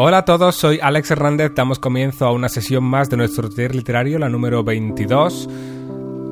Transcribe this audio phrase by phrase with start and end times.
[0.00, 3.74] Hola a todos, soy Alex Hernández, damos comienzo a una sesión más de nuestro taller
[3.74, 5.48] literario, la número 22.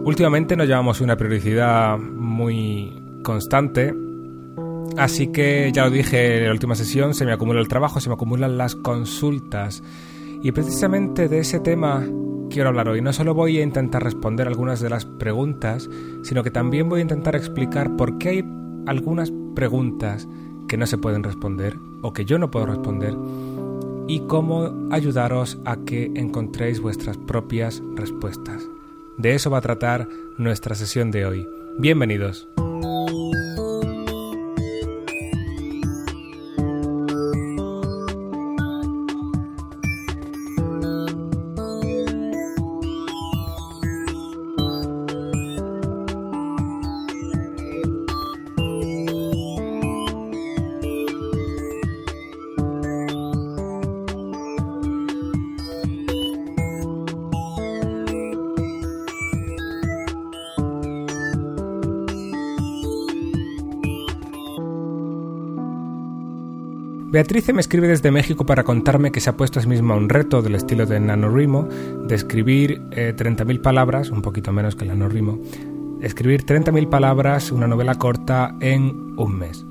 [0.05, 3.93] Últimamente nos llevamos una periodicidad muy constante,
[4.97, 8.09] así que ya lo dije en la última sesión, se me acumula el trabajo, se
[8.09, 9.83] me acumulan las consultas
[10.45, 12.07] y precisamente de ese tema
[12.49, 13.03] quiero hablar hoy.
[13.03, 15.91] No solo voy a intentar responder algunas de las preguntas,
[16.23, 18.45] sino que también voy a intentar explicar por qué hay
[18.87, 20.29] algunas preguntas
[20.69, 23.17] que no se pueden responder o que yo no puedo responder
[24.09, 28.63] y cómo ayudaros a que encontréis vuestras propias respuestas.
[29.17, 31.49] De eso va a tratar nuestra sesión de hoy.
[31.79, 32.49] Bienvenidos.
[67.17, 70.11] Beatrice me escribe desde México para contarme que se ha puesto a sí misma un
[70.11, 71.67] reto del estilo de NaNoWriMo
[72.07, 75.41] de escribir 30.000 eh, palabras, un poquito menos que el NaNoWriMo,
[76.03, 79.65] escribir 30.000 palabras, una novela corta, en un mes.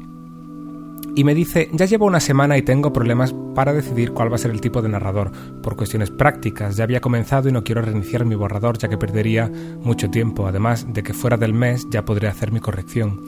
[1.15, 4.39] Y me dice, ya llevo una semana y tengo problemas para decidir cuál va a
[4.39, 5.31] ser el tipo de narrador.
[5.61, 9.51] Por cuestiones prácticas, ya había comenzado y no quiero reiniciar mi borrador ya que perdería
[9.83, 13.21] mucho tiempo, además de que fuera del mes ya podría hacer mi corrección.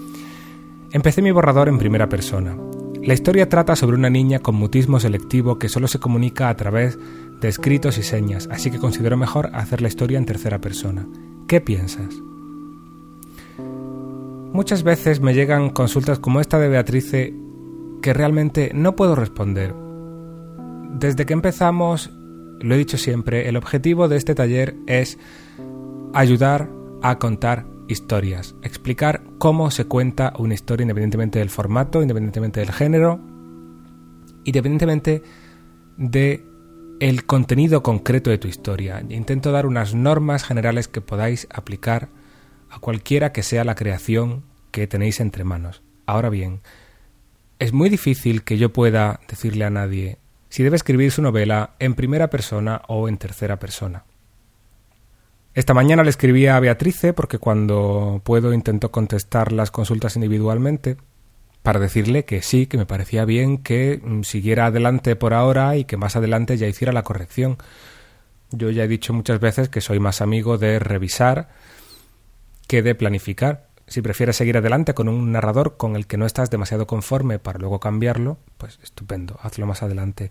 [0.91, 2.57] Empecé mi borrador en primera persona.
[3.03, 6.98] La historia trata sobre una niña con mutismo selectivo que solo se comunica a través
[7.40, 11.08] de escritos y señas, así que considero mejor hacer la historia en tercera persona.
[11.48, 12.22] ¿Qué piensas?
[14.52, 17.34] Muchas veces me llegan consultas como esta de Beatrice
[18.02, 19.73] que realmente no puedo responder.
[20.90, 22.09] Desde que empezamos,
[22.59, 25.18] lo he dicho siempre, el objetivo de este taller es
[26.13, 26.69] ayudar
[27.02, 33.20] a contar historias, explicar cómo se cuenta una historia independientemente del formato, independientemente del género,
[34.44, 35.24] independientemente
[35.98, 36.46] de
[37.00, 39.03] el contenido concreto de tu historia.
[39.09, 42.09] Intento dar unas normas generales que podáis aplicar
[42.70, 45.81] a cualquiera que sea la creación que tenéis entre manos.
[46.06, 46.62] Ahora bien,
[47.59, 50.18] es muy difícil que yo pueda decirle a nadie
[50.50, 54.06] si debe escribir su novela en primera persona o en tercera persona.
[55.57, 60.97] Esta mañana le escribí a Beatrice porque cuando puedo intento contestar las consultas individualmente
[61.63, 65.85] para decirle que sí, que me parecía bien que mm, siguiera adelante por ahora y
[65.85, 67.57] que más adelante ya hiciera la corrección.
[68.51, 71.50] Yo ya he dicho muchas veces que soy más amigo de revisar
[72.68, 73.69] que de planificar.
[73.88, 77.57] Si prefieres seguir adelante con un narrador con el que no estás demasiado conforme para
[77.57, 80.29] luego cambiarlo, pues estupendo, hazlo más adelante.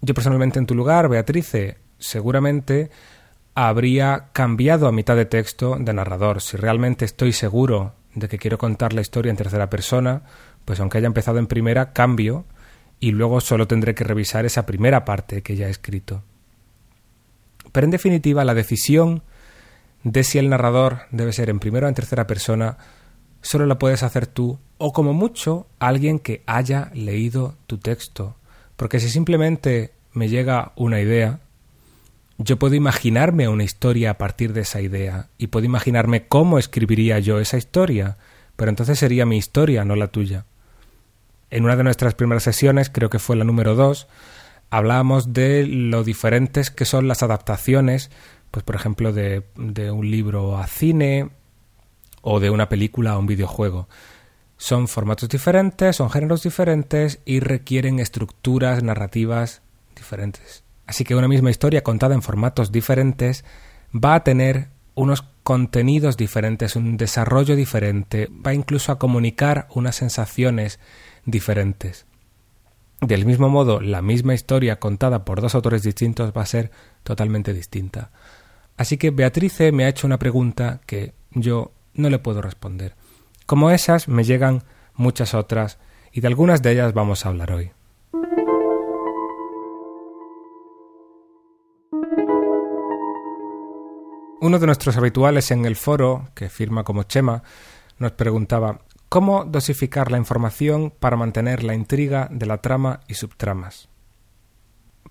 [0.00, 2.90] Yo personalmente en tu lugar, Beatrice, seguramente
[3.66, 6.40] habría cambiado a mitad de texto de narrador.
[6.40, 10.22] Si realmente estoy seguro de que quiero contar la historia en tercera persona,
[10.64, 12.44] pues aunque haya empezado en primera, cambio
[13.00, 16.22] y luego solo tendré que revisar esa primera parte que ya he escrito.
[17.72, 19.24] Pero en definitiva, la decisión
[20.04, 22.78] de si el narrador debe ser en primera o en tercera persona
[23.40, 28.36] solo la puedes hacer tú o como mucho alguien que haya leído tu texto.
[28.76, 31.40] Porque si simplemente me llega una idea,
[32.38, 37.18] yo puedo imaginarme una historia a partir de esa idea y puedo imaginarme cómo escribiría
[37.18, 38.16] yo esa historia,
[38.56, 40.46] pero entonces sería mi historia, no la tuya.
[41.50, 44.06] En una de nuestras primeras sesiones, creo que fue la número dos,
[44.70, 48.10] hablábamos de lo diferentes que son las adaptaciones,
[48.52, 49.42] pues por ejemplo, de
[49.90, 51.30] un libro a cine
[52.22, 53.88] o de una película a un videojuego.
[54.56, 59.62] Son formatos diferentes, son géneros diferentes y requieren estructuras narrativas
[59.96, 60.67] diferentes.
[60.88, 63.44] Así que una misma historia contada en formatos diferentes
[63.94, 70.80] va a tener unos contenidos diferentes, un desarrollo diferente, va incluso a comunicar unas sensaciones
[71.26, 72.06] diferentes.
[73.02, 76.70] Del mismo modo, la misma historia contada por dos autores distintos va a ser
[77.02, 78.10] totalmente distinta.
[78.78, 82.94] Así que Beatrice me ha hecho una pregunta que yo no le puedo responder.
[83.44, 84.64] Como esas me llegan
[84.94, 85.78] muchas otras
[86.12, 87.72] y de algunas de ellas vamos a hablar hoy.
[94.40, 97.42] Uno de nuestros habituales en el foro, que firma como Chema,
[97.98, 103.88] nos preguntaba ¿Cómo dosificar la información para mantener la intriga de la trama y subtramas?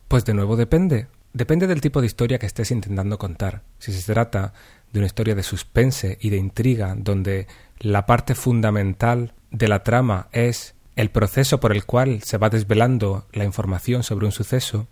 [0.08, 1.08] Pues de nuevo depende.
[1.34, 3.64] Depende del tipo de historia que estés intentando contar.
[3.80, 4.54] Si se trata
[4.94, 7.48] de una historia de suspense y de intriga, donde
[7.80, 13.26] la parte fundamental de la trama es el proceso por el cual se va desvelando
[13.34, 14.88] la información sobre un suceso,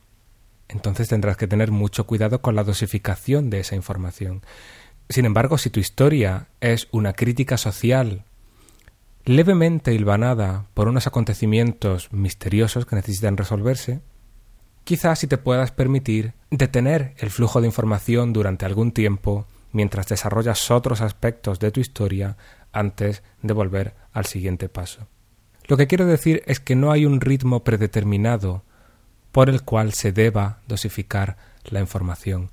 [0.68, 4.42] entonces tendrás que tener mucho cuidado con la dosificación de esa información.
[5.10, 8.24] Sin embargo, si tu historia es una crítica social
[9.26, 14.02] levemente hilvanada por unos acontecimientos misteriosos que necesitan resolverse,
[14.84, 20.72] quizás si te puedas permitir detener el flujo de información durante algún tiempo mientras desarrollas
[20.72, 22.38] otros aspectos de tu historia
[22.72, 25.08] antes de volver al siguiente paso.
[25.68, 28.64] Lo que quiero decir es que no hay un ritmo predeterminado
[29.36, 31.36] por el cual se deba dosificar
[31.66, 32.52] la información.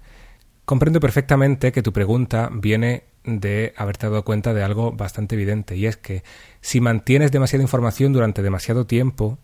[0.65, 5.87] Comprendo perfectamente que tu pregunta viene de haberte dado cuenta de algo bastante evidente, y
[5.87, 6.25] es que
[6.61, 9.39] si mantienes demasiada información durante demasiado tiempo,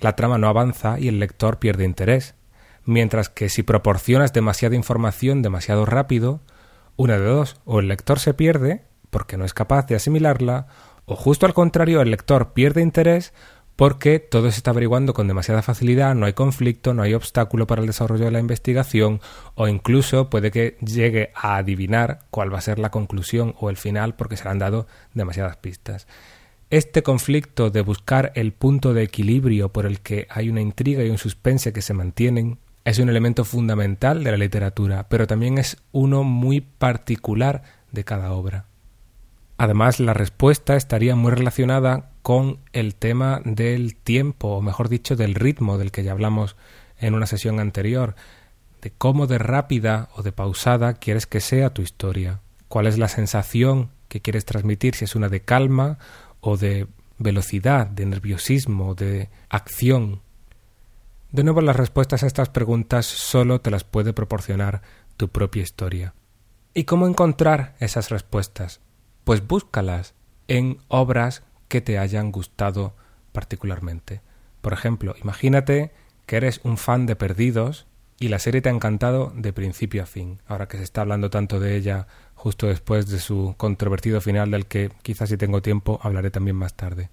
[0.00, 2.34] la trama no avanza y el lector pierde interés,
[2.86, 6.40] mientras que si proporcionas demasiada información demasiado rápido,
[6.96, 10.68] una de dos, o el lector se pierde porque no es capaz de asimilarla,
[11.04, 13.34] o justo al contrario, el lector pierde interés
[13.76, 17.82] porque todo se está averiguando con demasiada facilidad, no hay conflicto, no hay obstáculo para
[17.82, 19.20] el desarrollo de la investigación
[19.54, 23.76] o incluso puede que llegue a adivinar cuál va a ser la conclusión o el
[23.76, 26.06] final porque se le han dado demasiadas pistas.
[26.70, 31.10] Este conflicto de buscar el punto de equilibrio por el que hay una intriga y
[31.10, 35.76] un suspense que se mantienen es un elemento fundamental de la literatura, pero también es
[35.92, 37.62] uno muy particular
[37.92, 38.66] de cada obra.
[39.58, 45.36] Además, la respuesta estaría muy relacionada con el tema del tiempo, o mejor dicho, del
[45.36, 46.56] ritmo del que ya hablamos
[46.98, 48.16] en una sesión anterior,
[48.82, 53.06] de cómo de rápida o de pausada quieres que sea tu historia, cuál es la
[53.06, 55.98] sensación que quieres transmitir, si es una de calma
[56.40, 56.88] o de
[57.18, 60.20] velocidad, de nerviosismo, de acción.
[61.30, 64.82] De nuevo, las respuestas a estas preguntas solo te las puede proporcionar
[65.16, 66.14] tu propia historia.
[66.74, 68.80] ¿Y cómo encontrar esas respuestas?
[69.26, 70.14] pues búscalas
[70.46, 72.94] en obras que te hayan gustado
[73.32, 74.20] particularmente.
[74.60, 75.92] Por ejemplo, imagínate
[76.26, 77.86] que eres un fan de Perdidos
[78.18, 81.30] y la serie te ha encantado de principio a fin, ahora que se está hablando
[81.30, 86.00] tanto de ella justo después de su controvertido final del que quizás si tengo tiempo
[86.02, 87.10] hablaré también más tarde.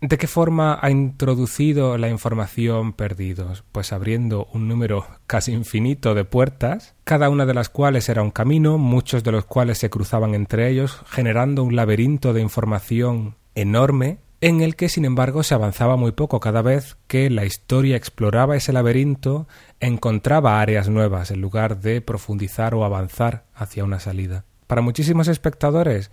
[0.00, 3.64] ¿De qué forma ha introducido la información perdidos?
[3.72, 8.30] Pues abriendo un número casi infinito de puertas, cada una de las cuales era un
[8.30, 14.18] camino, muchos de los cuales se cruzaban entre ellos, generando un laberinto de información enorme
[14.40, 18.56] en el que sin embargo se avanzaba muy poco cada vez que la historia exploraba
[18.56, 19.48] ese laberinto,
[19.80, 24.44] encontraba áreas nuevas en lugar de profundizar o avanzar hacia una salida.
[24.66, 26.10] Para muchísimos espectadores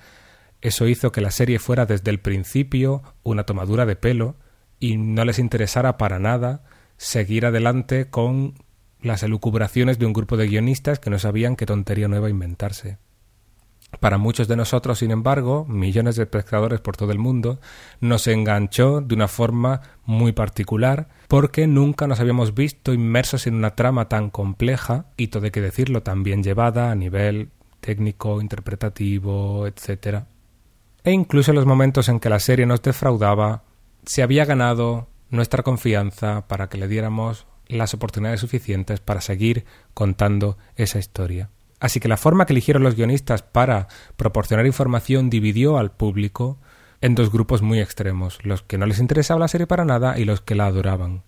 [0.61, 4.35] eso hizo que la serie fuera desde el principio una tomadura de pelo
[4.79, 6.63] y no les interesara para nada
[6.97, 8.53] seguir adelante con
[9.01, 12.99] las elucubraciones de un grupo de guionistas que no sabían qué tontería nueva inventarse.
[13.99, 17.59] Para muchos de nosotros, sin embargo, millones de espectadores por todo el mundo,
[17.99, 23.75] nos enganchó de una forma muy particular porque nunca nos habíamos visto inmersos en una
[23.75, 27.49] trama tan compleja y todo hay que decirlo tan bien llevada a nivel
[27.81, 30.27] técnico, interpretativo, etcétera
[31.03, 33.63] e incluso en los momentos en que la serie nos defraudaba,
[34.05, 40.57] se había ganado nuestra confianza para que le diéramos las oportunidades suficientes para seguir contando
[40.75, 41.49] esa historia.
[41.81, 46.59] Así que la forma que eligieron los guionistas para proporcionar información dividió al público
[47.01, 50.23] en dos grupos muy extremos, los que no les interesaba la serie para nada y
[50.23, 51.23] los que la adoraban.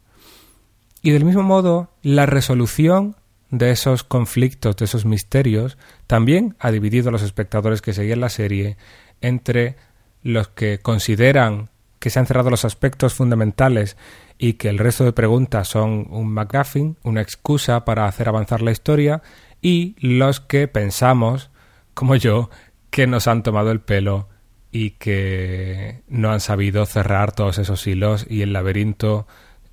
[1.02, 3.16] Y del mismo modo, la resolución
[3.50, 8.30] de esos conflictos, de esos misterios, también ha dividido a los espectadores que seguían la
[8.30, 8.78] serie
[9.22, 9.76] entre
[10.22, 13.98] los que consideran que se han cerrado los aspectos fundamentales
[14.38, 18.72] y que el resto de preguntas son un McGuffin, una excusa para hacer avanzar la
[18.72, 19.24] historia,
[19.64, 21.50] y los que pensamos,
[21.96, 22.52] como yo,
[22.92, 24.30] que nos han tomado el pelo
[24.72, 29.26] y que no han sabido cerrar todos esos hilos y el laberinto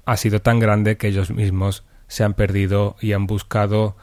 [0.07, 3.97] ha sido tan grande que ellos mismos se han perdido y han buscado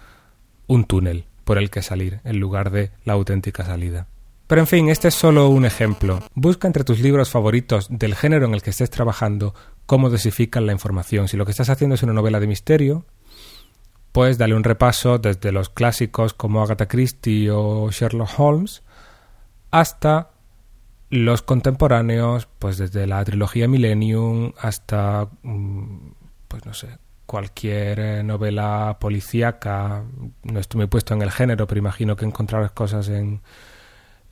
[0.67, 4.07] un túnel por el que salir en lugar de la auténtica salida.
[4.47, 6.19] Pero en fin, este es solo un ejemplo.
[6.33, 9.53] Busca entre tus libros favoritos del género en el que estés trabajando
[9.85, 11.27] cómo dosifican la información.
[11.27, 13.05] Si lo que estás haciendo es una novela de misterio,
[14.17, 18.81] pues dale un repaso desde los clásicos como Agatha Christie o Sherlock Holmes
[19.69, 20.31] hasta
[21.11, 26.13] los contemporáneos, pues desde la trilogía Millennium hasta, mm,
[26.47, 26.97] pues no sé,
[27.27, 30.03] cualquier eh, novela policíaca.
[30.41, 33.41] No estoy muy puesto en el género, pero imagino que encontrarás cosas en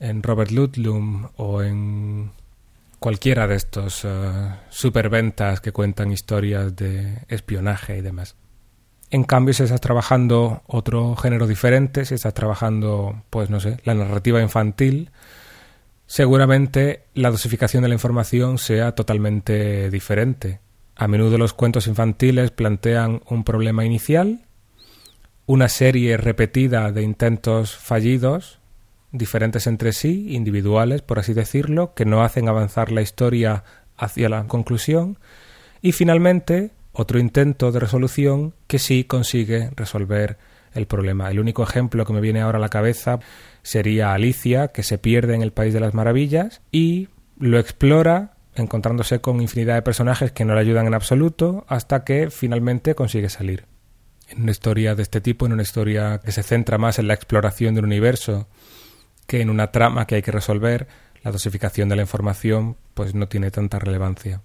[0.00, 2.32] en Robert Ludlum o en
[2.98, 8.34] cualquiera de estos uh, superventas que cuentan historias de espionaje y demás.
[9.10, 13.94] En cambio, si estás trabajando otro género diferente, si estás trabajando, pues no sé, la
[13.94, 15.10] narrativa infantil,
[16.06, 20.60] seguramente la dosificación de la información sea totalmente diferente.
[20.96, 24.46] A menudo los cuentos infantiles plantean un problema inicial,
[25.46, 28.58] una serie repetida de intentos fallidos,
[29.12, 33.62] diferentes entre sí, individuales, por así decirlo, que no hacen avanzar la historia
[33.96, 35.18] hacia la conclusión,
[35.80, 40.38] y finalmente otro intento de resolución que sí consigue resolver
[40.72, 41.30] el problema.
[41.30, 43.20] El único ejemplo que me viene ahora a la cabeza
[43.62, 49.20] sería Alicia, que se pierde en el País de las Maravillas y lo explora encontrándose
[49.20, 53.66] con infinidad de personajes que no le ayudan en absoluto hasta que finalmente consigue salir.
[54.28, 57.14] En una historia de este tipo, en una historia que se centra más en la
[57.14, 58.48] exploración del universo
[59.26, 60.88] que en una trama que hay que resolver,
[61.22, 64.40] la dosificación de la información pues no tiene tanta relevancia.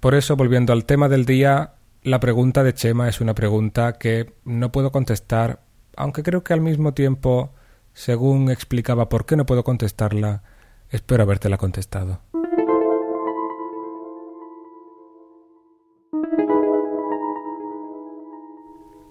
[0.00, 1.75] Por eso, volviendo al tema del día,
[2.06, 5.64] la pregunta de Chema es una pregunta que no puedo contestar,
[5.96, 7.52] aunque creo que al mismo tiempo,
[7.94, 10.44] según explicaba por qué no puedo contestarla,
[10.88, 12.20] espero habértela contestado.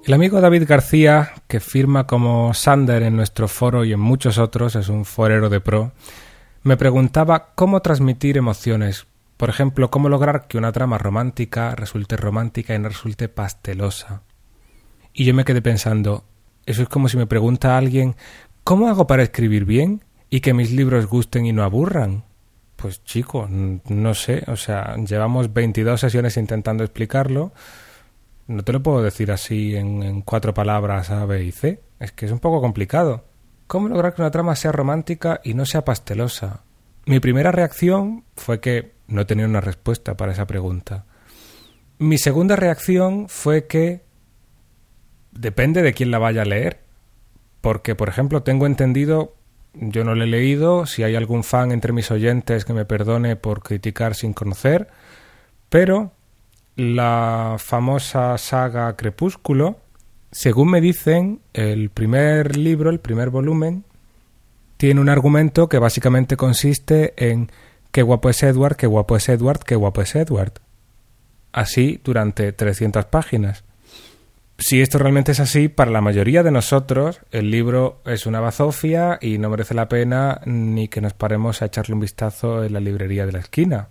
[0.05, 4.77] El amigo David García, que firma como Sander en nuestro foro y en muchos otros,
[4.77, 5.91] es un forero de pro,
[6.63, 9.05] me preguntaba cómo transmitir emociones.
[9.37, 14.23] Por ejemplo, cómo lograr que una trama romántica resulte romántica y no resulte pastelosa.
[15.13, 16.25] Y yo me quedé pensando,
[16.65, 18.15] eso es como si me pregunta alguien
[18.63, 22.25] ¿cómo hago para escribir bien y que mis libros gusten y no aburran?
[22.75, 27.53] Pues chico, no sé, o sea, llevamos 22 sesiones intentando explicarlo
[28.47, 31.81] no te lo puedo decir así en, cuatro palabras A, B y C.
[31.99, 33.25] Es que es un poco complicado.
[33.67, 36.61] ¿Cómo lograr que una trama sea romántica y no sea pastelosa?
[37.05, 41.05] Mi primera reacción fue que no tenía una respuesta para esa pregunta.
[41.97, 44.01] Mi segunda reacción fue que
[45.31, 46.79] depende de quién la vaya a leer.
[47.61, 49.33] Porque, por ejemplo, tengo entendido,
[49.73, 53.35] yo no lo he leído, si hay algún fan entre mis oyentes que me perdone
[53.35, 54.87] por criticar sin conocer,
[55.69, 56.11] pero
[56.75, 59.77] la famosa saga Crepúsculo,
[60.31, 63.83] según me dicen, el primer libro, el primer volumen,
[64.77, 67.49] tiene un argumento que básicamente consiste en
[67.95, 70.51] qué guapo es Edward, qué guapo es Edward, qué guapo es Edward.
[71.53, 73.63] Así durante 300 páginas.
[74.57, 79.17] Si esto realmente es así, para la mayoría de nosotros el libro es una bazofia
[79.21, 82.81] y no merece la pena ni que nos paremos a echarle un vistazo en la
[82.81, 83.87] librería de la esquina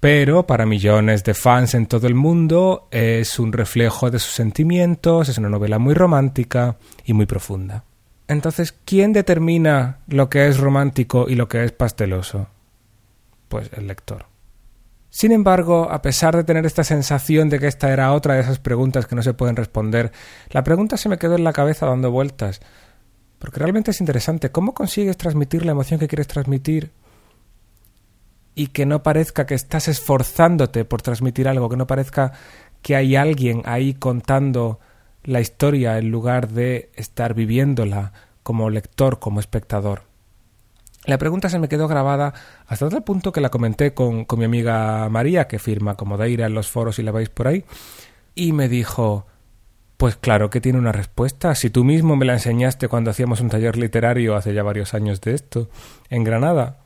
[0.00, 5.28] pero para millones de fans en todo el mundo es un reflejo de sus sentimientos,
[5.28, 7.84] es una novela muy romántica y muy profunda.
[8.28, 12.48] Entonces, ¿quién determina lo que es romántico y lo que es pasteloso?
[13.48, 14.26] Pues el lector.
[15.10, 18.58] Sin embargo, a pesar de tener esta sensación de que esta era otra de esas
[18.58, 20.12] preguntas que no se pueden responder,
[20.50, 22.60] la pregunta se me quedó en la cabeza dando vueltas.
[23.38, 24.50] Porque realmente es interesante.
[24.50, 26.90] ¿Cómo consigues transmitir la emoción que quieres transmitir
[28.54, 32.32] y que no parezca que estás esforzándote por transmitir algo, que no parezca
[32.82, 34.80] que hay alguien ahí contando
[35.22, 38.12] la historia en lugar de estar viviéndola
[38.42, 40.07] como lector, como espectador.
[41.08, 42.34] La pregunta se me quedó grabada
[42.66, 46.44] hasta tal punto que la comenté con, con mi amiga María, que firma como Deira
[46.44, 47.64] en los foros y la veis por ahí,
[48.34, 49.26] y me dijo
[49.96, 51.54] pues claro que tiene una respuesta.
[51.54, 55.22] Si tú mismo me la enseñaste cuando hacíamos un taller literario hace ya varios años
[55.22, 55.70] de esto,
[56.10, 56.76] en Granada.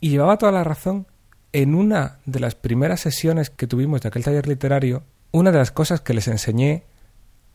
[0.00, 1.08] Y llevaba toda la razón.
[1.52, 5.72] En una de las primeras sesiones que tuvimos de aquel taller literario, una de las
[5.72, 6.84] cosas que les enseñé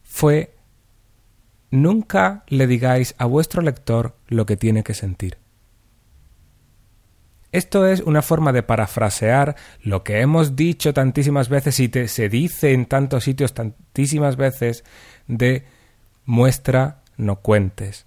[0.04, 0.54] fue
[1.72, 5.41] nunca le digáis a vuestro lector lo que tiene que sentir.
[7.52, 12.72] Esto es una forma de parafrasear lo que hemos dicho tantísimas veces y se dice
[12.72, 14.86] en tantos sitios tantísimas veces
[15.28, 15.66] de
[16.26, 18.06] muestra, no cuentes.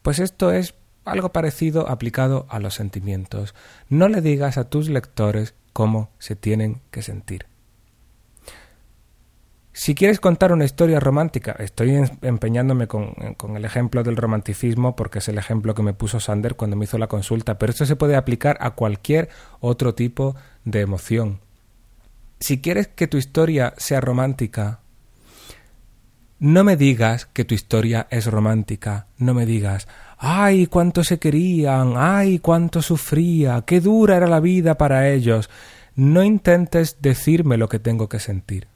[0.00, 3.54] Pues esto es algo parecido aplicado a los sentimientos.
[3.90, 7.47] No le digas a tus lectores cómo se tienen que sentir.
[9.88, 13.14] Si quieres contar una historia romántica, estoy empeñándome con,
[13.56, 16.98] el ejemplo del romanticismo porque es el ejemplo que me puso Sander cuando me hizo
[16.98, 19.30] la consulta, pero esto se puede aplicar a cualquier
[19.60, 21.40] otro tipo de emoción.
[22.38, 24.80] Si quieres que tu historia sea romántica,
[26.38, 31.94] no me digas que tu historia es romántica, no me digas, ay, cuánto se querían,
[31.96, 35.48] ay, cuánto sufría, qué dura era la vida para ellos.
[35.94, 38.68] No intentes decirme lo que tengo que sentir.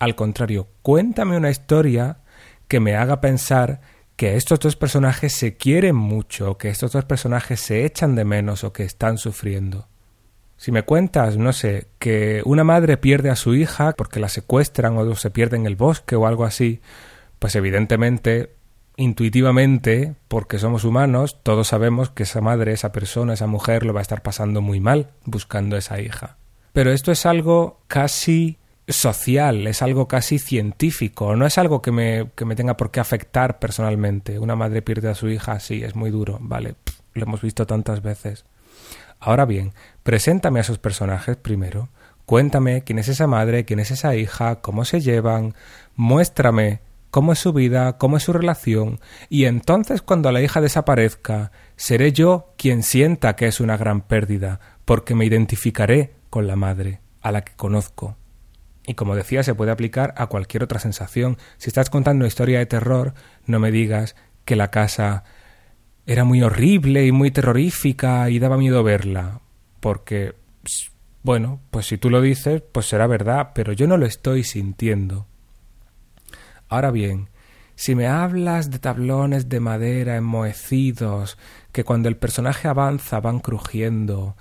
[0.00, 2.22] Al contrario, cuéntame una historia
[2.68, 3.82] que me haga pensar
[4.16, 8.64] que estos dos personajes se quieren mucho, que estos dos personajes se echan de menos
[8.64, 9.88] o que están sufriendo.
[10.56, 14.96] Si me cuentas, no sé, que una madre pierde a su hija porque la secuestran
[14.96, 16.80] o se pierde en el bosque o algo así,
[17.38, 18.54] pues evidentemente
[18.96, 24.00] intuitivamente, porque somos humanos, todos sabemos que esa madre, esa persona, esa mujer lo va
[24.00, 26.38] a estar pasando muy mal buscando esa hija.
[26.72, 28.59] Pero esto es algo casi
[28.92, 33.00] social, es algo casi científico, no es algo que me, que me tenga por qué
[33.00, 34.38] afectar personalmente.
[34.38, 36.74] Una madre pierde a su hija, sí, es muy duro, vale,
[37.14, 38.44] lo hemos visto tantas veces.
[39.18, 41.88] Ahora bien, preséntame a esos personajes primero,
[42.26, 45.54] cuéntame quién es esa madre, quién es esa hija, cómo se llevan,
[45.96, 46.80] muéstrame
[47.10, 52.12] cómo es su vida, cómo es su relación, y entonces cuando la hija desaparezca, seré
[52.12, 57.32] yo quien sienta que es una gran pérdida, porque me identificaré con la madre, a
[57.32, 58.16] la que conozco.
[58.86, 61.36] Y como decía, se puede aplicar a cualquier otra sensación.
[61.58, 63.14] Si estás contando una historia de terror,
[63.46, 65.24] no me digas que la casa
[66.06, 69.40] era muy horrible y muy terrorífica y daba miedo verla.
[69.80, 70.34] Porque,
[71.22, 75.26] bueno, pues si tú lo dices, pues será verdad, pero yo no lo estoy sintiendo.
[76.68, 77.28] Ahora bien,
[77.74, 81.38] si me hablas de tablones de madera enmohecidos,
[81.72, 84.36] que cuando el personaje avanza van crujiendo,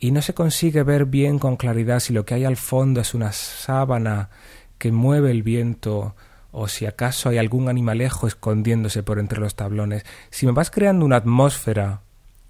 [0.00, 3.14] y no se consigue ver bien con claridad si lo que hay al fondo es
[3.14, 4.30] una sábana
[4.78, 6.16] que mueve el viento
[6.52, 11.04] o si acaso hay algún animalejo escondiéndose por entre los tablones, si me vas creando
[11.04, 12.00] una atmósfera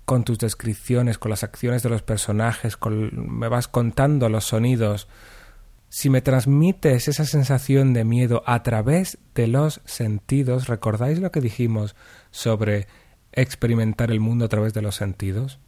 [0.05, 2.79] con tus descripciones, con las acciones de los personajes,
[3.13, 5.09] me vas contando los sonidos,
[5.89, 11.41] si me transmites esa sensación de miedo a través de los sentidos, ¿recordáis lo que
[11.41, 11.97] dijimos
[12.31, 12.87] sobre
[13.33, 15.59] experimentar el mundo a través de los sentidos?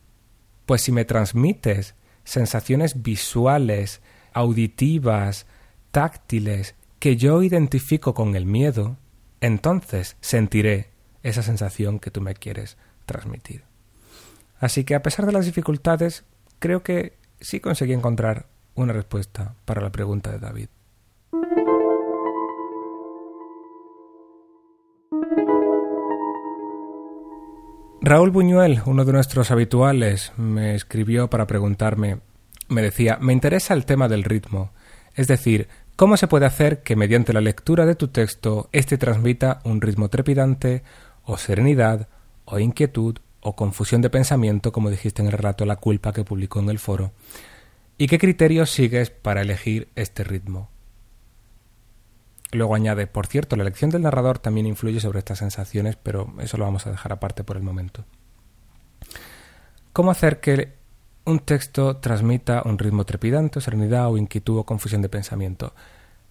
[0.73, 4.01] Pues si me transmites sensaciones visuales,
[4.33, 5.45] auditivas,
[5.91, 8.97] táctiles, que yo identifico con el miedo,
[9.43, 10.89] entonces sentiré
[11.23, 13.65] esa sensación que tú me quieres transmitir.
[14.61, 16.25] Así que a pesar de las dificultades,
[16.59, 20.69] creo que sí conseguí encontrar una respuesta para la pregunta de David.
[28.05, 32.19] Raúl Buñuel, uno de nuestros habituales, me escribió para preguntarme,
[32.69, 34.73] me decía, me interesa el tema del ritmo,
[35.15, 39.61] es decir, cómo se puede hacer que mediante la lectura de tu texto éste transmita
[39.63, 40.83] un ritmo trepidante,
[41.23, 42.09] o serenidad,
[42.45, 46.59] o inquietud, o confusión de pensamiento, como dijiste en el relato La culpa que publicó
[46.59, 47.13] en el foro,
[47.99, 50.72] y qué criterios sigues para elegir este ritmo.
[52.53, 56.59] Luego añade, por cierto, la elección del narrador también influye sobre estas sensaciones, pero eso
[56.59, 58.05] lo vamos a dejar aparte por el momento.
[59.95, 60.75] ¿Cómo hacer que
[61.25, 65.73] un texto transmita un ritmo trepidante, serenidad o inquietud o confusión de pensamiento?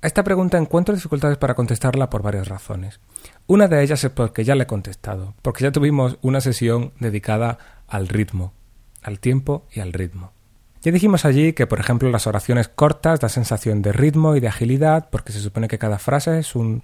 [0.04, 3.00] A esta pregunta encuentro dificultades para contestarla por varias razones.
[3.48, 7.58] Una de ellas es porque ya le he contestado, porque ya tuvimos una sesión dedicada
[7.88, 8.54] al ritmo,
[9.02, 10.34] al tiempo y al ritmo.
[10.82, 14.48] Ya dijimos allí que, por ejemplo, las oraciones cortas da sensación de ritmo y de
[14.48, 16.84] agilidad, porque se supone que cada frase es un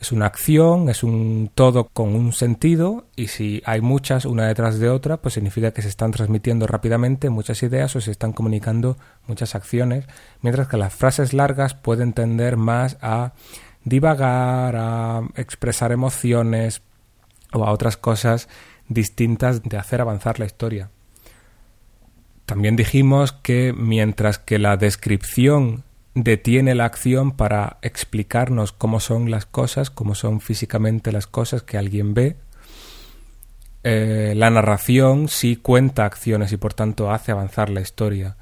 [0.00, 4.78] es una acción, es un todo con un sentido, y si hay muchas una detrás
[4.78, 8.98] de otra, pues significa que se están transmitiendo rápidamente muchas ideas o se están comunicando
[9.26, 10.04] muchas acciones,
[10.42, 13.32] mientras que las frases largas pueden tender más a
[13.84, 16.82] divagar, a expresar emociones
[17.52, 18.48] o a otras cosas
[18.88, 20.90] distintas de hacer avanzar la historia.
[22.46, 29.46] También dijimos que mientras que la descripción detiene la acción para explicarnos cómo son las
[29.46, 32.36] cosas, cómo son físicamente las cosas que alguien ve,
[33.82, 38.36] eh, la narración sí cuenta acciones y por tanto hace avanzar la historia.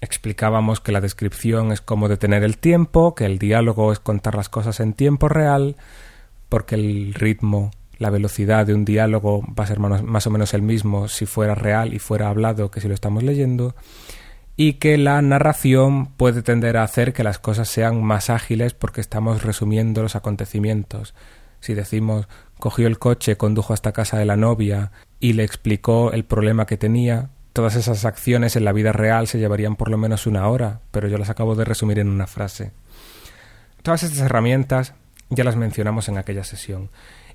[0.00, 4.48] Explicábamos que la descripción es como detener el tiempo, que el diálogo es contar las
[4.48, 5.76] cosas en tiempo real,
[6.48, 7.70] porque el ritmo
[8.02, 11.54] la velocidad de un diálogo va a ser más o menos el mismo si fuera
[11.54, 13.74] real y fuera hablado que si lo estamos leyendo,
[14.56, 19.00] y que la narración puede tender a hacer que las cosas sean más ágiles porque
[19.00, 21.14] estamos resumiendo los acontecimientos.
[21.60, 26.24] Si decimos cogió el coche, condujo hasta casa de la novia y le explicó el
[26.24, 30.26] problema que tenía, todas esas acciones en la vida real se llevarían por lo menos
[30.26, 32.72] una hora, pero yo las acabo de resumir en una frase.
[33.82, 34.94] Todas estas herramientas
[35.30, 36.90] ya las mencionamos en aquella sesión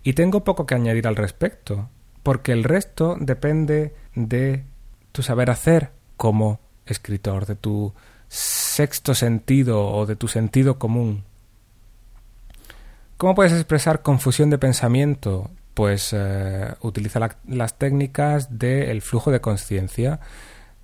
[0.07, 1.89] y tengo poco que añadir al respecto,
[2.23, 4.63] porque el resto depende de
[5.11, 7.93] tu saber hacer como escritor, de tu
[8.29, 11.25] sexto sentido o de tu sentido común.
[13.17, 15.51] ¿Cómo puedes expresar confusión de pensamiento?
[15.73, 20.21] Pues eh, utiliza las técnicas del flujo de conciencia,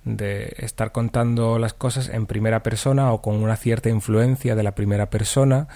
[0.04, 4.74] de estar contando las cosas en primera persona o con una cierta influencia de la
[4.74, 5.68] primera persona,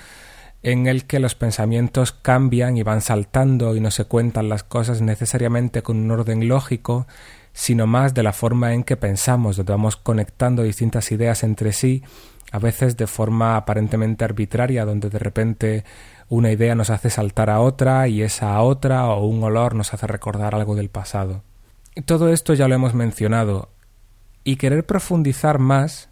[0.63, 5.01] en el que los pensamientos cambian y van saltando y no se cuentan las cosas
[5.01, 7.07] necesariamente con un orden lógico,
[7.53, 12.03] sino más de la forma en que pensamos, donde vamos conectando distintas ideas entre sí
[12.51, 15.85] a veces de forma aparentemente arbitraria, donde de repente
[16.31, 20.07] una idea nos hace saltar a otra y esa otra o un olor nos hace
[20.07, 21.43] recordar algo del pasado.
[22.07, 23.69] Todo esto ya lo hemos mencionado,
[24.49, 26.09] y querer profundizar más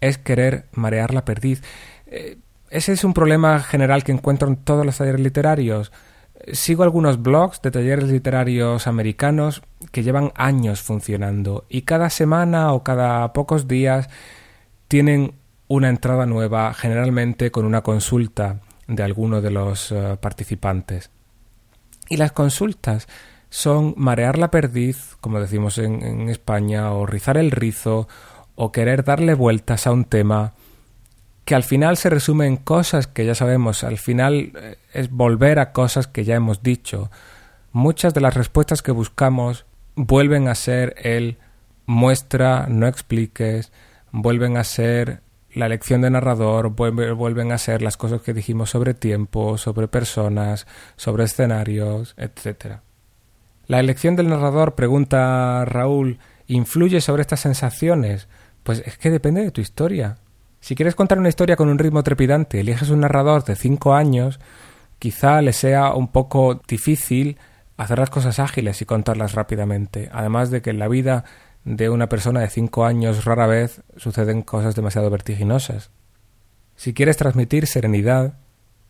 [0.00, 1.62] es querer marear la perdiz.
[2.06, 2.38] Eh,
[2.70, 5.92] ese es un problema general que encuentro en todos los talleres literarios.
[6.52, 12.82] Sigo algunos blogs de talleres literarios americanos que llevan años funcionando y cada semana o
[12.82, 14.08] cada pocos días
[14.88, 15.34] tienen
[15.68, 21.10] una entrada nueva, generalmente con una consulta de alguno de los eh, participantes.
[22.08, 23.08] Y las consultas
[23.48, 28.06] son marear la perdiz, como decimos en, en España, o rizar el rizo,
[28.54, 30.54] o querer darle vueltas a un tema
[31.46, 35.60] que al final se resume en cosas que ya sabemos, al final eh, es volver
[35.60, 37.08] a cosas que ya hemos dicho.
[37.70, 41.38] Muchas de las respuestas que buscamos vuelven a ser el
[41.86, 43.70] muestra, no expliques,
[44.10, 45.20] vuelven a ser
[45.54, 50.66] la elección de narrador, vuelven a ser las cosas que dijimos sobre tiempo, sobre personas,
[50.96, 52.80] sobre escenarios, etc.
[53.68, 58.26] La elección del narrador, pregunta Raúl, ¿influye sobre estas sensaciones?
[58.64, 60.18] Pues es que depende de tu historia.
[60.66, 64.40] Si quieres contar una historia con un ritmo trepidante, eliges un narrador de cinco años,
[64.98, 67.38] quizá le sea un poco difícil
[67.76, 70.10] hacer las cosas ágiles y contarlas rápidamente.
[70.12, 71.22] Además de que en la vida
[71.62, 75.92] de una persona de cinco años rara vez suceden cosas demasiado vertiginosas.
[76.74, 78.34] Si quieres transmitir serenidad,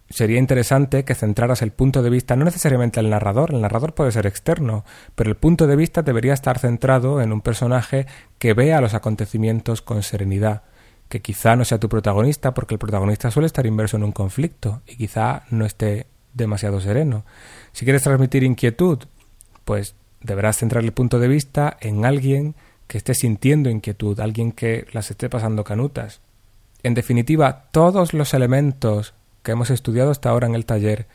[0.09, 4.13] sería interesante que centraras el punto de vista no necesariamente al narrador, el narrador puede
[4.13, 8.07] ser externo, pero el punto de vista debería estar centrado en un personaje
[8.39, 10.63] que vea los acontecimientos con serenidad,
[11.09, 14.83] que quizá no sea tu protagonista porque el protagonista suele estar inmerso en un conflicto
[14.87, 17.25] y quizá no esté demasiado sereno.
[17.73, 18.99] Si quieres transmitir inquietud,
[19.65, 22.55] pues deberás centrar el punto de vista en alguien
[22.87, 26.21] que esté sintiendo inquietud, alguien que las esté pasando canutas.
[26.83, 31.07] En definitiva, todos los elementos que hemos estudiado hasta ahora en el taller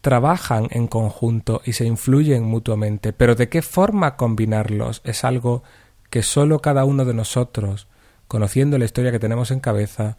[0.00, 5.62] trabajan en conjunto y se influyen mutuamente, pero de qué forma combinarlos es algo
[6.10, 7.88] que sólo cada uno de nosotros
[8.28, 10.16] conociendo la historia que tenemos en cabeza,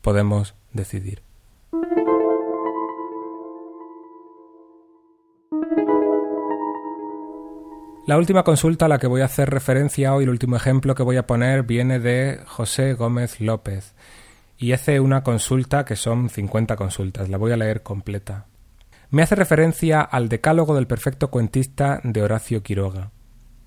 [0.00, 1.22] podemos decidir.
[8.06, 11.02] La última consulta a la que voy a hacer referencia hoy, el último ejemplo que
[11.02, 13.94] voy a poner, viene de José Gómez López.
[14.56, 17.28] Y hace una consulta que son 50 consultas.
[17.28, 18.46] La voy a leer completa.
[19.10, 23.10] Me hace referencia al Decálogo del Perfecto Cuentista de Horacio Quiroga.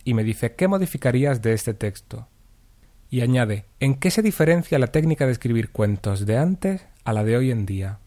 [0.05, 2.29] Y me dice, ¿qué modificarías de este texto?
[3.09, 7.23] Y añade ¿En qué se diferencia la técnica de escribir cuentos de antes a la
[7.23, 7.99] de hoy en día?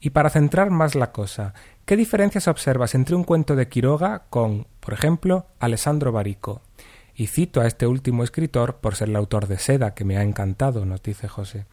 [0.00, 4.66] Y para centrar más la cosa, ¿qué diferencias observas entre un cuento de Quiroga con,
[4.80, 6.62] por ejemplo, Alessandro Barico?
[7.14, 10.22] Y cito a este último escritor por ser el autor de Seda, que me ha
[10.22, 11.66] encantado, nos dice José.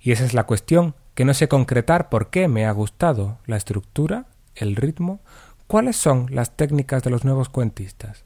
[0.00, 3.56] Y esa es la cuestión, que no sé concretar por qué me ha gustado, la
[3.56, 5.20] estructura, el ritmo,
[5.66, 8.24] cuáles son las técnicas de los nuevos cuentistas.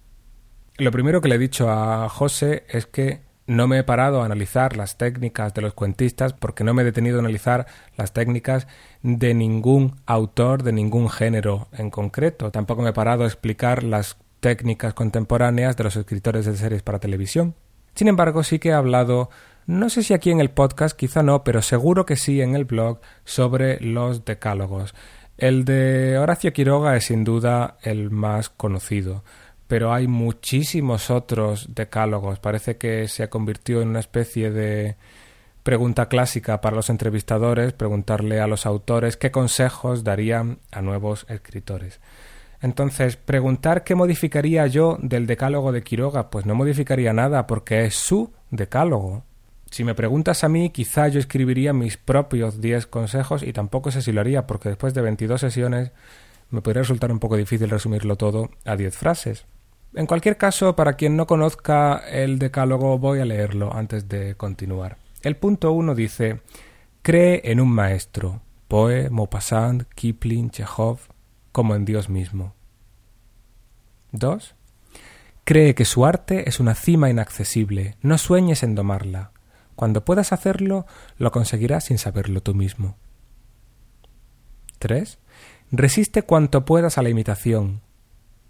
[0.76, 4.24] Lo primero que le he dicho a José es que no me he parado a
[4.24, 8.66] analizar las técnicas de los cuentistas porque no me he detenido a analizar las técnicas
[9.02, 12.50] de ningún autor de ningún género en concreto.
[12.50, 16.98] Tampoco me he parado a explicar las técnicas contemporáneas de los escritores de series para
[16.98, 17.54] televisión.
[17.94, 19.30] Sin embargo, sí que he hablado,
[19.66, 22.64] no sé si aquí en el podcast, quizá no, pero seguro que sí en el
[22.64, 24.92] blog, sobre los decálogos.
[25.38, 29.22] El de Horacio Quiroga es sin duda el más conocido
[29.66, 32.38] pero hay muchísimos otros decálogos.
[32.38, 34.96] Parece que se convirtió en una especie de
[35.62, 42.00] pregunta clásica para los entrevistadores, preguntarle a los autores qué consejos darían a nuevos escritores.
[42.60, 47.94] Entonces, preguntar qué modificaría yo del decálogo de Quiroga, pues no modificaría nada porque es
[47.94, 49.24] su decálogo.
[49.70, 54.02] Si me preguntas a mí, quizá yo escribiría mis propios diez consejos y tampoco sé
[54.02, 55.92] si lo haría porque después de 22 sesiones
[56.50, 59.46] me podría resultar un poco difícil resumirlo todo a diez frases.
[59.94, 64.96] En cualquier caso, para quien no conozca el decálogo, voy a leerlo antes de continuar.
[65.22, 66.40] El punto uno dice:
[67.02, 70.98] Cree en un maestro, Poe, Maupassant, Kipling, Chekhov,
[71.52, 72.54] como en Dios mismo.
[74.10, 74.54] 2.
[75.44, 79.30] Cree que su arte es una cima inaccesible, no sueñes en domarla.
[79.76, 80.86] Cuando puedas hacerlo,
[81.18, 82.96] lo conseguirás sin saberlo tú mismo.
[84.80, 85.18] 3.
[85.70, 87.80] Resiste cuanto puedas a la imitación,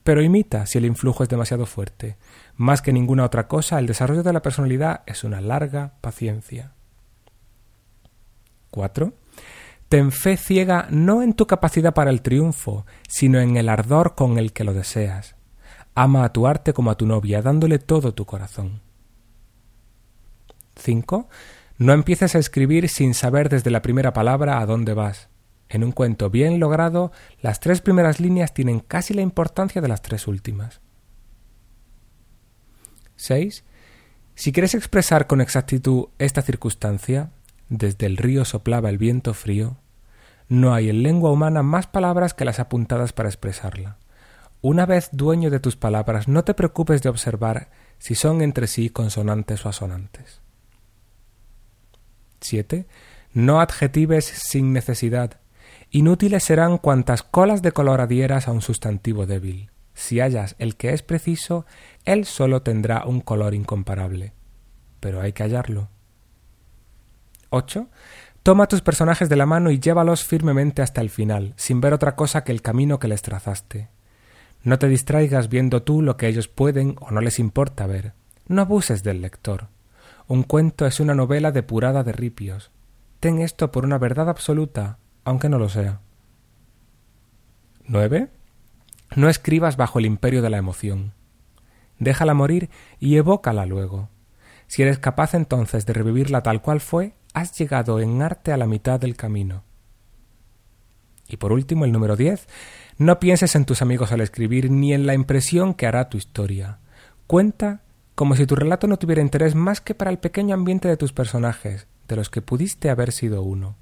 [0.04, 2.18] pero imita si el influjo es demasiado fuerte.
[2.56, 6.72] Más que ninguna otra cosa, el desarrollo de la personalidad es una larga paciencia.
[8.70, 9.12] 4.
[9.88, 14.38] Ten fe ciega no en tu capacidad para el triunfo, sino en el ardor con
[14.38, 15.36] el que lo deseas.
[15.94, 18.82] Ama a tu arte como a tu novia, dándole todo tu corazón.
[20.76, 21.28] 5.
[21.78, 25.28] No empieces a escribir sin saber desde la primera palabra a dónde vas.
[25.68, 30.02] En un cuento bien logrado, las tres primeras líneas tienen casi la importancia de las
[30.02, 30.80] tres últimas.
[33.16, 33.64] 6.
[34.34, 37.30] Si quieres expresar con exactitud esta circunstancia,
[37.68, 39.78] desde el río soplaba el viento frío,
[40.48, 43.98] no hay en lengua humana más palabras que las apuntadas para expresarla.
[44.60, 48.90] Una vez dueño de tus palabras, no te preocupes de observar si son entre sí
[48.90, 50.40] consonantes o asonantes.
[52.40, 52.86] 7.
[53.32, 55.40] No adjetives sin necesidad.
[55.96, 59.70] Inútiles serán cuantas colas de color adhieras a un sustantivo débil.
[59.94, 61.66] Si hallas el que es preciso,
[62.04, 64.32] él solo tendrá un color incomparable.
[64.98, 65.90] Pero hay que hallarlo.
[67.50, 67.86] 8.
[68.42, 72.16] Toma tus personajes de la mano y llévalos firmemente hasta el final, sin ver otra
[72.16, 73.88] cosa que el camino que les trazaste.
[74.64, 78.14] No te distraigas viendo tú lo que ellos pueden o no les importa ver.
[78.48, 79.68] No abuses del lector.
[80.26, 82.72] Un cuento es una novela depurada de ripios.
[83.20, 86.00] Ten esto por una verdad absoluta, aunque no lo sea.
[87.86, 88.28] 9.
[89.16, 91.12] No escribas bajo el imperio de la emoción.
[91.98, 94.08] Déjala morir y evócala luego.
[94.66, 98.66] Si eres capaz entonces de revivirla tal cual fue, has llegado en arte a la
[98.66, 99.62] mitad del camino.
[101.28, 102.48] Y por último, el número 10.
[102.98, 106.78] No pienses en tus amigos al escribir ni en la impresión que hará tu historia.
[107.26, 107.82] Cuenta
[108.14, 111.12] como si tu relato no tuviera interés más que para el pequeño ambiente de tus
[111.12, 113.76] personajes, de los que pudiste haber sido uno.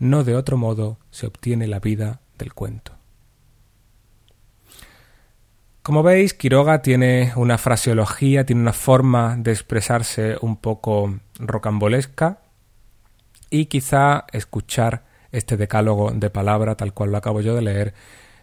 [0.00, 2.94] No de otro modo se obtiene la vida del cuento.
[5.82, 12.40] Como veis, Quiroga tiene una fraseología, tiene una forma de expresarse un poco rocambolesca
[13.50, 17.94] y quizá escuchar este decálogo de palabra tal cual lo acabo yo de leer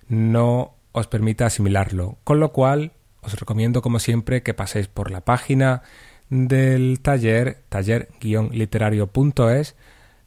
[0.08, 5.22] no os permita asimilarlo, con lo cual os recomiendo como siempre que paséis por la
[5.22, 5.84] página
[6.30, 9.76] del taller, taller-literario.es,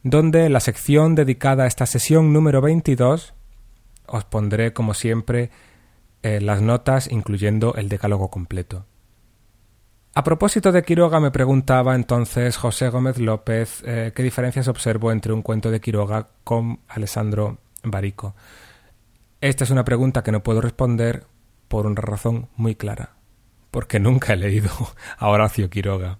[0.03, 3.33] donde la sección dedicada a esta sesión número 22
[4.07, 5.51] os pondré como siempre
[6.23, 8.85] eh, las notas incluyendo el decálogo completo.
[10.13, 15.31] A propósito de Quiroga me preguntaba entonces José Gómez López eh, qué diferencias observo entre
[15.31, 18.35] un cuento de Quiroga con Alessandro Barico.
[19.39, 21.25] Esta es una pregunta que no puedo responder
[21.67, 23.15] por una razón muy clara,
[23.71, 24.69] porque nunca he leído
[25.17, 26.19] a Horacio Quiroga.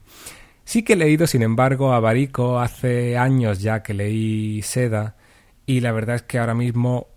[0.71, 5.17] Sí que he leído, sin embargo, a Barico hace años ya que leí Seda,
[5.65, 7.10] y la verdad es que ahora mismo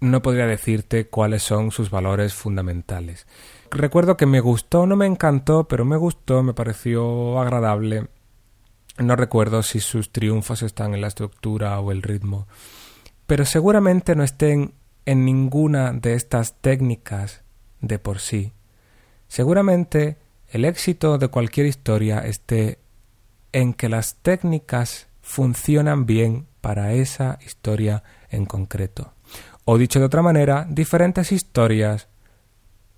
[0.00, 3.26] no podría decirte cuáles son sus valores fundamentales.
[3.70, 8.06] Recuerdo que me gustó, no me encantó, pero me gustó, me pareció agradable.
[8.96, 12.48] No recuerdo si sus triunfos están en la estructura o el ritmo,
[13.26, 14.72] pero seguramente no estén
[15.04, 17.44] en ninguna de estas técnicas
[17.82, 18.54] de por sí.
[19.28, 20.16] Seguramente
[20.48, 22.78] el éxito de cualquier historia esté
[23.54, 29.14] en que las técnicas funcionan bien para esa historia en concreto.
[29.64, 32.08] O dicho de otra manera, diferentes historias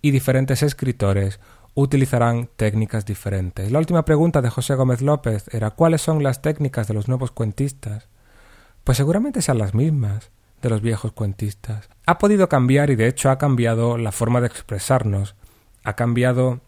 [0.01, 1.41] y diferentes escritores
[1.75, 3.71] utilizarán técnicas diferentes.
[3.71, 7.33] La última pregunta de José Gómez López era ¿cuáles son las técnicas de los nuevos
[7.33, 8.09] cuentistas?
[8.83, 10.31] Pues seguramente sean las mismas
[10.63, 11.91] de los viejos cuentistas.
[12.07, 15.35] Ha podido cambiar y de hecho ha cambiado la forma de expresarnos,
[15.85, 16.61] ha cambiado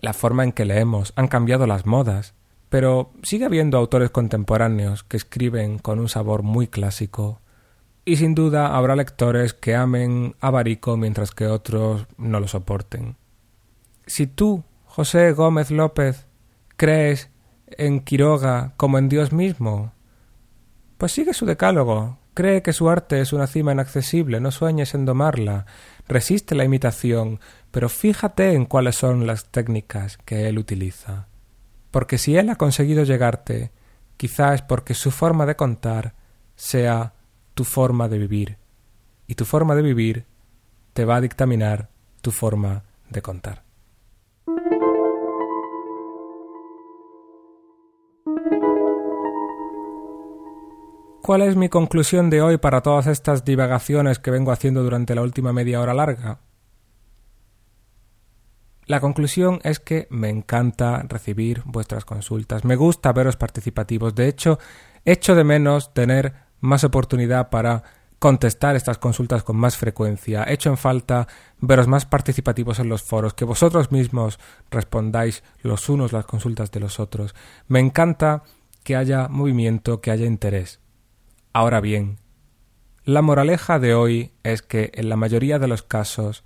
[0.00, 2.32] la forma en que leemos, han cambiado las modas,
[2.76, 7.40] pero sigue habiendo autores contemporáneos que escriben con un sabor muy clásico,
[8.04, 13.16] y sin duda habrá lectores que amen a Barico mientras que otros no lo soporten.
[14.06, 16.26] Si tú, José Gómez López,
[16.76, 17.30] crees
[17.66, 19.94] en Quiroga como en Dios mismo,
[20.98, 25.06] pues sigue su decálogo, Cree que su arte es una cima inaccesible, no sueñes en
[25.06, 25.64] domarla,
[26.06, 31.28] resiste la imitación, pero fíjate en cuáles son las técnicas que él utiliza.
[31.96, 33.72] Porque si él ha conseguido llegarte,
[34.18, 36.12] quizá es porque su forma de contar
[36.54, 37.14] sea
[37.54, 38.58] tu forma de vivir,
[39.26, 40.26] y tu forma de vivir
[40.92, 41.88] te va a dictaminar
[42.20, 43.62] tu forma de contar.
[51.22, 55.22] ¿Cuál es mi conclusión de hoy para todas estas divagaciones que vengo haciendo durante la
[55.22, 56.40] última media hora larga?
[58.86, 64.60] La conclusión es que me encanta recibir vuestras consultas, me gusta veros participativos, de hecho,
[65.04, 67.82] echo de menos tener más oportunidad para
[68.20, 71.26] contestar estas consultas con más frecuencia, echo en falta
[71.58, 74.38] veros más participativos en los foros, que vosotros mismos
[74.70, 77.34] respondáis los unos las consultas de los otros.
[77.66, 78.44] Me encanta
[78.84, 80.80] que haya movimiento, que haya interés.
[81.52, 82.18] Ahora bien,
[83.04, 86.44] la moraleja de hoy es que en la mayoría de los casos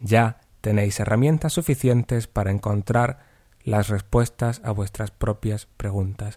[0.00, 3.20] ya tenéis herramientas suficientes para encontrar
[3.62, 6.36] las respuestas a vuestras propias preguntas.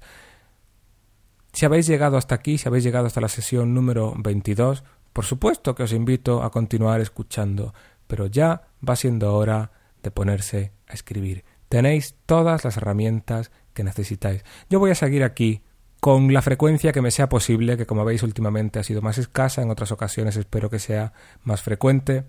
[1.52, 5.76] Si habéis llegado hasta aquí, si habéis llegado hasta la sesión número 22, por supuesto
[5.76, 7.74] que os invito a continuar escuchando,
[8.08, 11.44] pero ya va siendo hora de ponerse a escribir.
[11.68, 14.46] Tenéis todas las herramientas que necesitáis.
[14.70, 15.62] Yo voy a seguir aquí
[16.00, 19.62] con la frecuencia que me sea posible, que como veis últimamente ha sido más escasa,
[19.62, 21.12] en otras ocasiones espero que sea
[21.44, 22.24] más frecuente.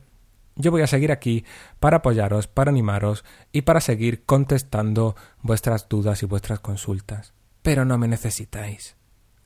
[0.57, 1.45] Yo voy a seguir aquí
[1.81, 7.33] para apoyaros, para animaros y para seguir contestando vuestras dudas y vuestras consultas.
[7.63, 8.97] Pero no me necesitáis.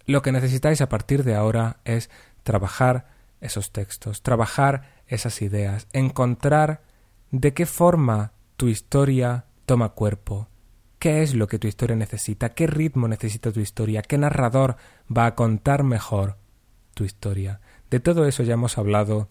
[0.05, 2.11] Lo que necesitáis a partir de ahora es
[2.43, 3.09] trabajar
[3.41, 6.83] esos textos, trabajar esas ideas, encontrar
[7.31, 10.49] de qué forma tu historia toma cuerpo,
[10.99, 14.77] qué es lo que tu historia necesita, qué ritmo necesita tu historia, qué narrador
[15.15, 16.39] va a contar mejor
[16.95, 17.61] tu historia.
[17.91, 19.29] De todo eso ya hemos hablado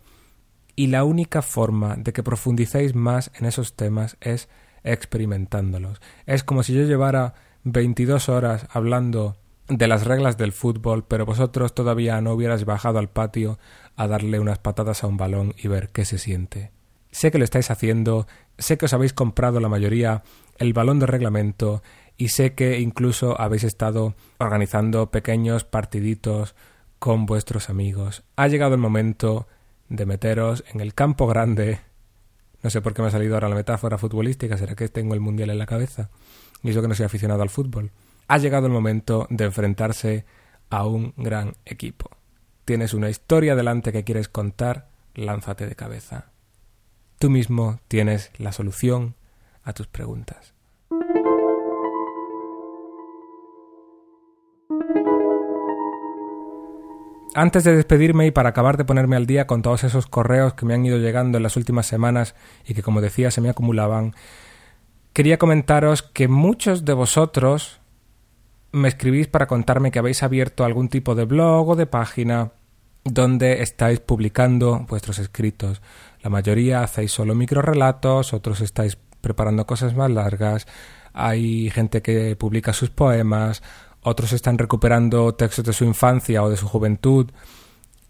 [0.76, 4.50] y la única forma de que profundicéis más en esos temas es
[4.84, 6.02] experimentándolos.
[6.26, 7.34] Es como si yo llevara
[7.64, 13.10] 22 horas hablando de las reglas del fútbol, pero vosotros todavía no hubierais bajado al
[13.10, 13.58] patio
[13.96, 16.72] a darle unas patadas a un balón y ver qué se siente.
[17.12, 20.24] Sé que lo estáis haciendo, sé que os habéis comprado la mayoría
[20.58, 21.82] el balón de reglamento
[22.18, 26.56] y sé que incluso habéis estado organizando pequeños partiditos
[27.00, 28.24] con vuestros amigos.
[28.36, 29.48] Ha llegado el momento
[29.90, 31.80] de meteros en el campo grande.
[32.64, 35.20] No sé por qué me ha salido ahora la metáfora futbolística, será que tengo el
[35.20, 36.10] mundial en la cabeza.
[36.64, 37.92] Y eso que no soy aficionado al fútbol
[38.28, 40.26] ha llegado el momento de enfrentarse
[40.70, 42.10] a un gran equipo.
[42.66, 46.32] Tienes una historia delante que quieres contar, lánzate de cabeza.
[47.20, 49.16] Tú mismo tienes la solución
[49.64, 50.55] a tus preguntas.
[57.38, 60.66] Antes de despedirme y para acabar de ponerme al día con todos esos correos que
[60.66, 62.34] me han ido llegando en las últimas semanas
[62.66, 64.16] y que como decía se me acumulaban,
[65.12, 67.82] quería comentaros que muchos de vosotros
[68.72, 72.54] me escribís para contarme que habéis abierto algún tipo de blog o de página
[73.04, 75.82] donde estáis publicando vuestros escritos.
[76.22, 80.68] La mayoría hacéis solo microrelatos, otros estáis preparando cosas más largas,
[81.12, 83.62] hay gente que publica sus poemas,
[84.06, 87.32] otros están recuperando textos de su infancia o de su juventud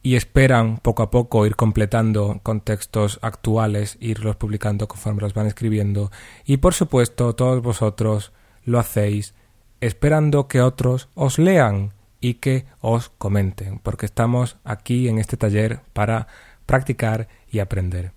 [0.04, 5.48] y esperan poco a poco ir completando con textos actuales, irlos publicando conforme los van
[5.48, 6.12] escribiendo.
[6.46, 8.34] Y por supuesto, todos vosotros
[8.66, 9.34] lo hacéis
[9.82, 15.82] esperando que otros os lean y que os comenten, porque estamos aquí en este taller
[15.94, 16.28] para
[16.66, 18.12] practicar y aprender.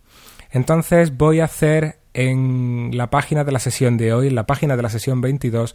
[0.51, 4.77] Entonces voy a hacer en la página de la sesión de hoy, en la página
[4.77, 5.75] de la sesión 22,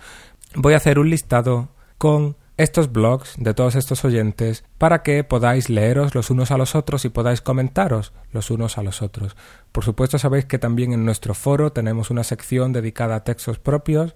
[0.55, 1.69] voy a hacer un listado
[2.03, 6.75] con estos blogs de todos estos oyentes para que podáis leeros los unos a los
[6.75, 9.37] otros y podáis comentaros los unos a los otros.
[9.71, 14.15] Por supuesto sabéis que también en nuestro foro tenemos una sección dedicada a textos propios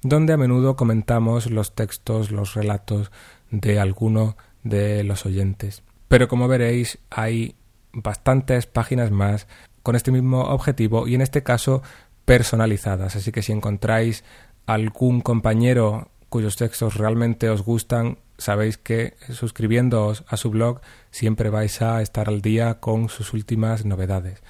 [0.00, 3.12] donde a menudo comentamos los textos, los relatos
[3.50, 5.82] de alguno de los oyentes.
[6.08, 7.54] Pero como veréis, hay
[7.92, 9.46] bastantes páginas más
[9.82, 11.82] con este mismo objetivo y en este caso
[12.24, 13.14] personalizadas.
[13.14, 14.24] Así que si encontráis
[14.64, 21.80] algún compañero cuyos textos realmente os gustan, sabéis que suscribiéndoos a su blog siempre vais
[21.80, 24.42] a estar al día con sus últimas novedades.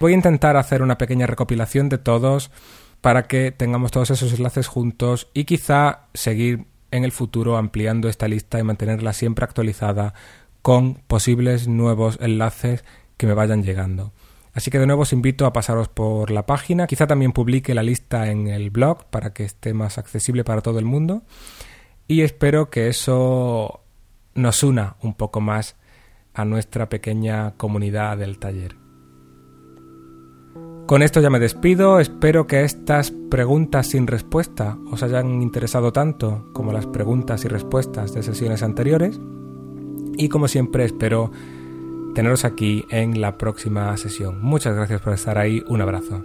[0.00, 2.50] Voy a intentar hacer una pequeña recopilación de todos
[3.00, 8.28] para que tengamos todos esos enlaces juntos y quizá seguir en el futuro ampliando esta
[8.28, 10.12] lista y mantenerla siempre actualizada
[10.60, 12.84] con posibles nuevos enlaces
[13.16, 14.12] que me vayan llegando.
[14.52, 17.82] Así que de nuevo os invito a pasaros por la página, quizá también publique la
[17.82, 21.22] lista en el blog para que esté más accesible para todo el mundo.
[22.08, 23.80] Y espero que eso
[24.34, 25.76] nos una un poco más
[26.34, 28.76] a nuestra pequeña comunidad del taller.
[30.86, 36.50] Con esto ya me despido, espero que estas preguntas sin respuesta os hayan interesado tanto
[36.52, 39.20] como las preguntas y respuestas de sesiones anteriores.
[40.16, 41.30] Y como siempre espero
[42.14, 44.40] teneros aquí en la próxima sesión.
[44.40, 46.24] Muchas gracias por estar ahí, un abrazo.